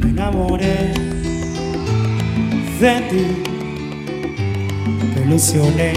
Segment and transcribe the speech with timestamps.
[0.00, 0.92] Me enamoré
[2.80, 3.26] de ti,
[5.14, 5.94] te ilusioné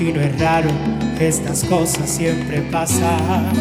[0.00, 0.70] y no es raro,
[1.20, 3.52] estas cosas siempre pasan.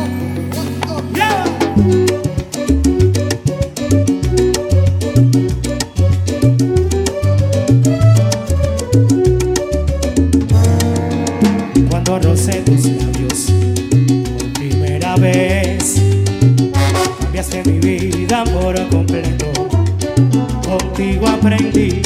[18.66, 19.46] oro completo.
[20.68, 22.02] Contigo aprendí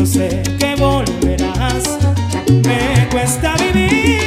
[0.00, 1.98] yo sé que volverás.
[2.48, 4.19] Me cuesta vivir.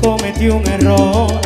[0.00, 1.40] cometí un error.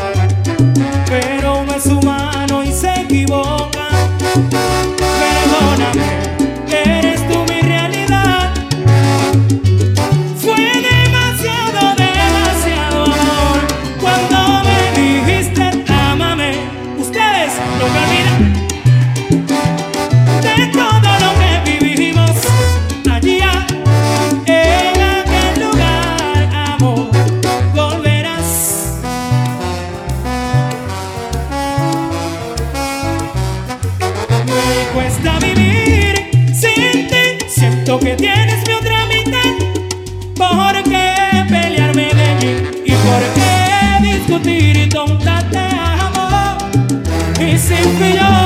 [44.43, 46.59] piridom da terra, amor,
[47.41, 48.42] e se pior.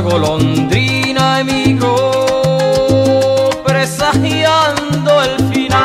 [0.00, 2.00] golondrina emigró
[3.64, 5.80] presagiando el final.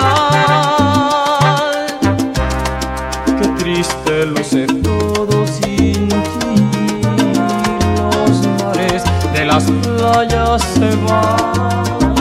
[3.40, 7.02] Qué triste luce todo sin ti,
[7.98, 9.04] los mares
[9.34, 12.16] de las playas se van,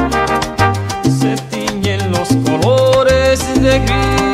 [1.19, 4.34] se tiñen los colores de gris.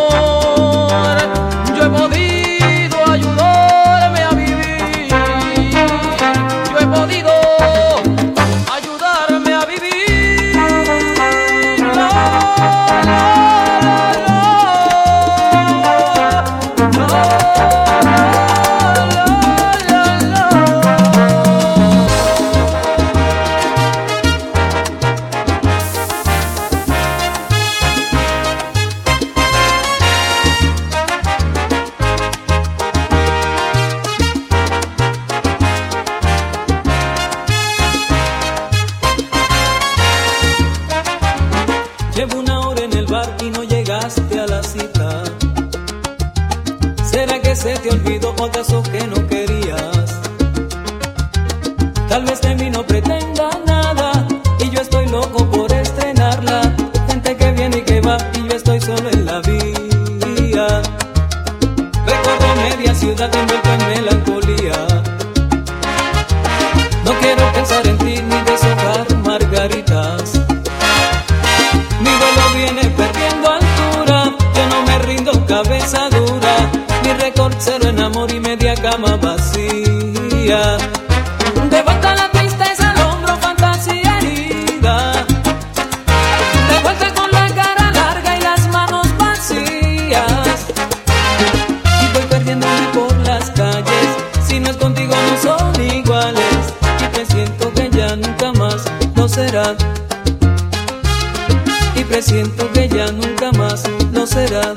[101.95, 103.83] y presiento que ya nunca más
[104.13, 104.73] no será.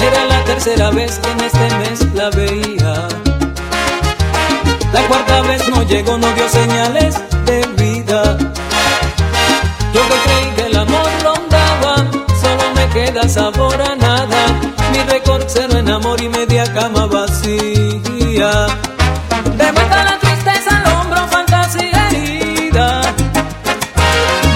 [0.00, 3.08] Era la tercera vez que en este mes la veía.
[4.94, 7.85] La cuarta vez no llegó, no dio señales de vida.
[12.96, 14.42] Queda sabor a nada.
[14.92, 18.52] Mi récord cero en amor y media cama vacía.
[19.60, 22.86] De vuelta la tristeza al hombro, fantasía herida.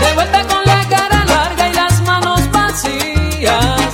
[0.03, 3.91] De vuelta con la cara larga y las manos vacías.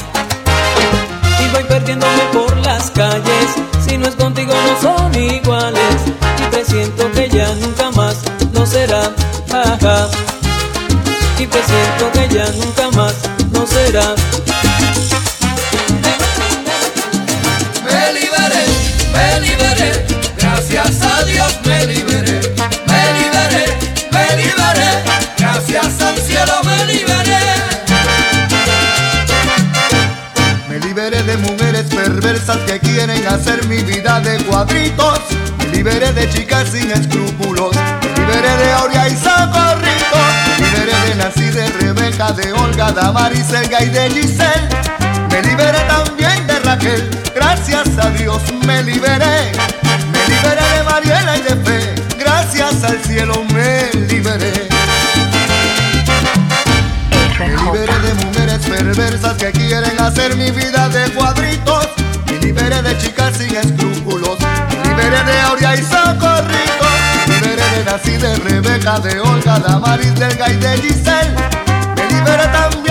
[1.43, 3.49] Y voy perdiéndome por las calles.
[3.85, 5.97] Si no es contigo, no son iguales.
[6.41, 8.17] Y presiento que ya nunca más
[8.53, 9.03] no será.
[9.65, 10.09] Ajá
[11.39, 13.15] y presiento que ya nunca más
[13.53, 14.15] no será.
[17.85, 18.65] Me liberé,
[19.13, 20.07] me liberé,
[20.39, 22.41] gracias a Dios me liberé,
[22.87, 23.67] me liberé,
[24.13, 24.91] me liberé,
[25.37, 27.37] gracias al cielo me liberé.
[30.69, 35.21] Me liberé de mujeres perversas que quieren hacer mi vida de cuadritos.
[35.59, 37.77] Me liberé de chicas sin escrúpulos.
[38.03, 39.56] Me liberé de Aurea y Socorrito.
[41.35, 44.69] Liberé de de Rebeca, de Olga, Damaris, Elga y de Giselle.
[45.31, 47.11] Me liberé también de Raquel.
[47.35, 49.51] Gracias a Dios me liberé.
[50.13, 51.95] Me liberé de Mariela y de Fe.
[52.17, 54.69] Gracias al cielo me liberé.
[57.41, 61.89] Me liberé de mujeres perversas que quieren hacer mi vida de cuadritos.
[62.27, 64.39] Me liberé de chicas sin escrúpulos.
[64.41, 66.36] Me liberé de Aurea y Socorrito.
[68.05, 71.35] Liberé de de Rebeca, de Olga, Damaris, Delga y de Giselle.
[71.97, 72.86] Me liberé también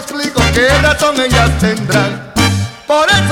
[0.00, 2.32] explico qué razón ellas tendrán.
[2.86, 3.29] Por eso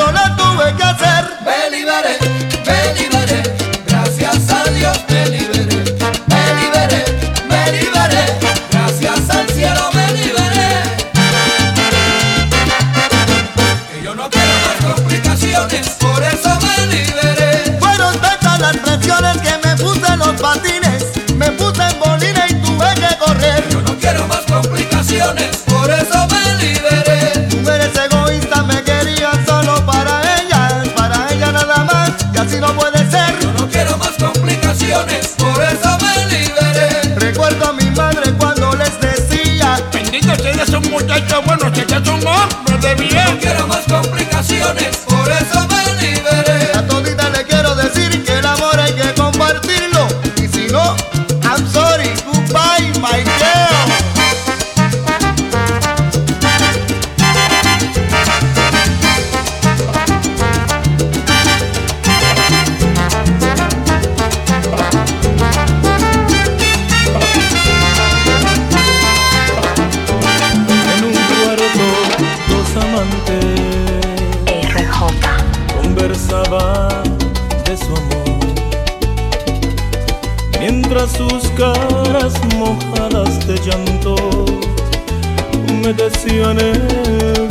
[85.82, 87.48] me decían el.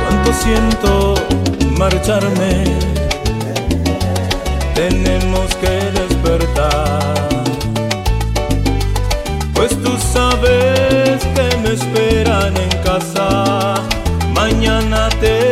[0.00, 1.14] Cuánto siento
[1.70, 2.64] marcharme,
[4.74, 7.14] tenemos que despertar.
[9.54, 13.74] Pues tú sabes que me esperan en casa,
[14.32, 15.43] mañana te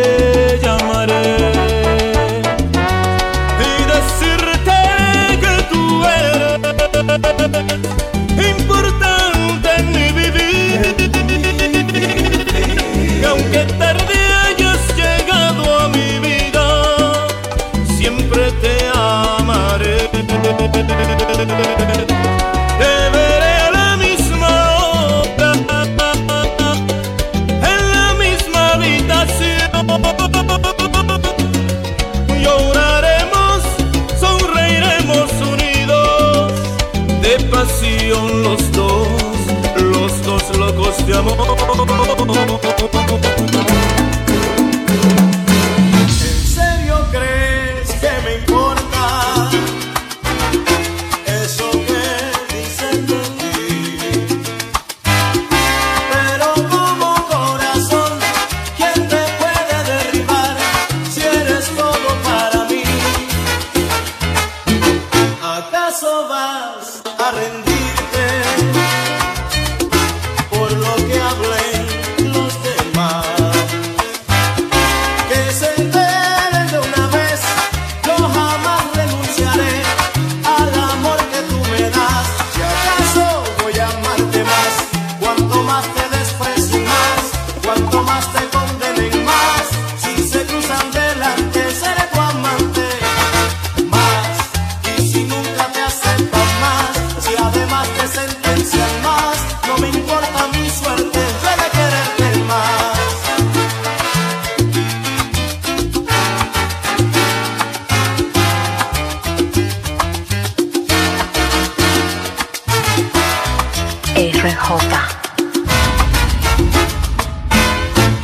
[41.12, 41.52] de amor.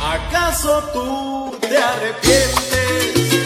[0.01, 3.45] ¿Acaso tú te arrepientes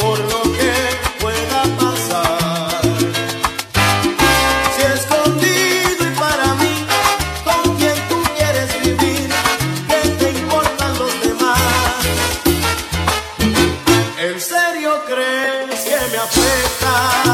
[0.00, 0.72] por lo que
[1.20, 2.80] pueda pasar?
[4.74, 6.86] Si escondido y para mí,
[7.44, 9.28] con quien tú quieres vivir,
[9.86, 12.06] ¿qué te importan los demás?
[14.18, 17.27] ¿En serio crees que me afecta?